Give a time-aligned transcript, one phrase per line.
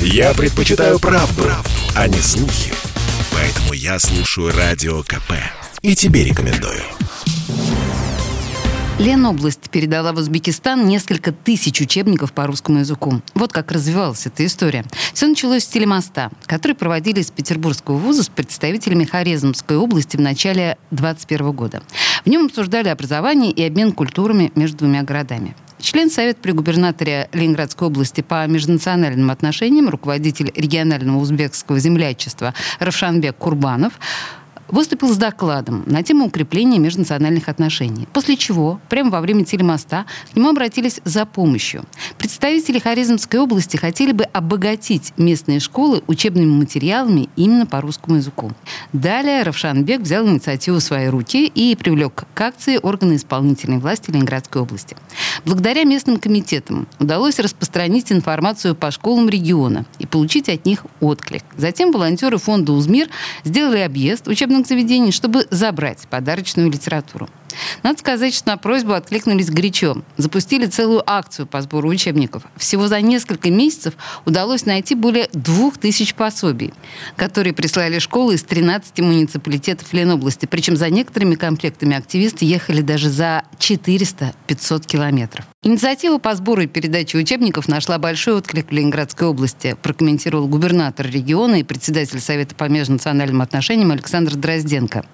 [0.00, 2.72] Я предпочитаю правду, правду, а не слухи.
[3.32, 5.32] Поэтому я слушаю Радио КП.
[5.82, 6.82] И тебе рекомендую.
[8.98, 13.20] Ленобласть передала в Узбекистан несколько тысяч учебников по русскому языку.
[13.34, 14.86] Вот как развивалась эта история.
[15.12, 20.78] Все началось с телемоста, который проводили из Петербургского вуза с представителями Хорезмской области в начале
[20.92, 21.82] 2021 года.
[22.24, 25.54] В нем обсуждали образование и обмен культурами между двумя городами.
[25.78, 33.92] Член Совета при губернаторе Ленинградской области по межнациональным отношениям, руководитель регионального узбекского землячества Равшанбек Курбанов
[34.68, 38.08] выступил с докладом на тему укрепления межнациональных отношений.
[38.12, 41.84] После чего, прямо во время телемоста, к нему обратились за помощью.
[42.18, 48.52] Представители Хорезмской области хотели бы обогатить местные школы учебными материалами именно по русскому языку.
[48.92, 54.62] Далее Равшанбек взял инициативу в свои руки и привлек к акции органы исполнительной власти Ленинградской
[54.62, 54.96] области.
[55.44, 61.44] Благодаря местным комитетам удалось распространить информацию по школам региона и получить от них отклик.
[61.56, 63.08] Затем волонтеры фонда «Узмир»
[63.44, 67.28] сделали объезд учебных заведений, чтобы забрать подарочную литературу.
[67.82, 70.02] Надо сказать, что на просьбу откликнулись горячо.
[70.16, 72.42] Запустили целую акцию по сбору учебников.
[72.56, 76.72] Всего за несколько месяцев удалось найти более двух тысяч пособий,
[77.16, 80.46] которые прислали школы из 13 муниципалитетов Ленобласти.
[80.46, 85.46] Причем за некоторыми комплектами активисты ехали даже за 400-500 километров.
[85.62, 91.56] Инициатива по сбору и передаче учебников нашла большой отклик в Ленинградской области, прокомментировал губернатор региона
[91.56, 95.04] и председатель Совета по межнациональным отношениям Александр Дрозденко.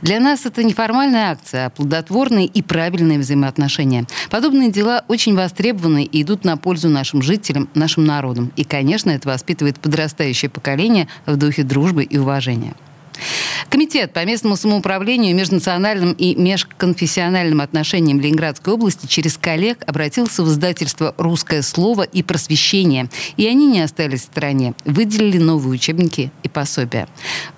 [0.00, 4.04] Для нас это неформальная акция, а плодотворные и правильные взаимоотношения.
[4.30, 8.52] Подобные дела очень востребованы и идут на пользу нашим жителям, нашим народам.
[8.56, 12.74] И, конечно, это воспитывает подрастающее поколение в духе дружбы и уважения.
[13.68, 21.14] Комитет по местному самоуправлению, межнациональным и межконфессиональным отношениям Ленинградской области через коллег обратился в издательство
[21.18, 23.08] «Русское слово» и «Просвещение».
[23.36, 24.74] И они не остались в стороне.
[24.84, 27.08] Выделили новые учебники и пособия.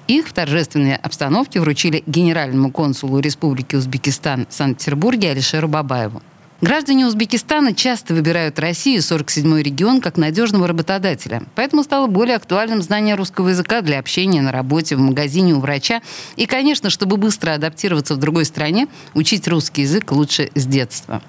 [0.08, 6.22] Их в торжественной обстановке вручили генеральному консулу Республики Узбекистан в Санкт-Петербурге Алишеру Бабаеву.
[6.60, 11.43] Граждане Узбекистана часто выбирают Россию, 47-й регион, как надежного работодателя.
[11.54, 16.03] Поэтому стало более актуальным знание русского языка для общения на работе, в магазине, у врача.
[16.37, 21.22] И, конечно, чтобы быстро адаптироваться в другой стране, учить русский язык лучше с детства.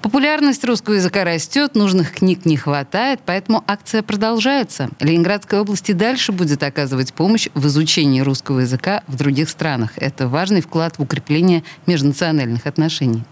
[0.00, 4.90] Популярность русского языка растет, нужных книг не хватает, поэтому акция продолжается.
[5.00, 9.90] Ленинградская область и дальше будет оказывать помощь в изучении русского языка в других странах.
[9.96, 13.24] Это важный вклад в укрепление межнациональных отношений.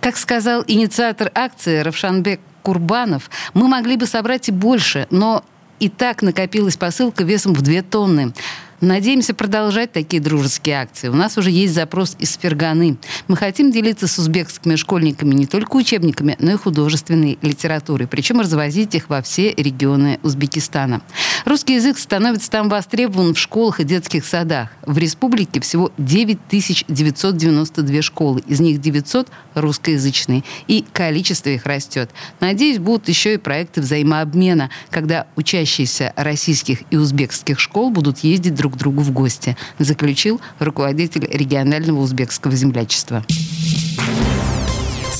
[0.00, 5.44] Как сказал инициатор акции Равшанбек Курбанов, мы могли бы собрать и больше, но
[5.78, 8.32] и так накопилась посылка весом в 2 тонны.
[8.80, 11.08] Надеемся продолжать такие дружеские акции.
[11.08, 12.96] У нас уже есть запрос из Ферганы.
[13.28, 18.06] Мы хотим делиться с узбекскими школьниками не только учебниками, но и художественной литературой.
[18.06, 21.02] Причем развозить их во все регионы Узбекистана.
[21.44, 24.70] Русский язык становится там востребован в школах и детских садах.
[24.82, 28.42] В республике всего 9992 школы.
[28.46, 30.44] Из них 900 русскоязычные.
[30.66, 32.10] И количество их растет.
[32.40, 38.74] Надеюсь, будут еще и проекты взаимообмена, когда учащиеся российских и узбекских школ будут ездить друг
[38.74, 43.24] к другу в гости, заключил руководитель регионального узбекского землячества.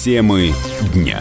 [0.03, 0.55] Темы
[0.95, 1.21] дня.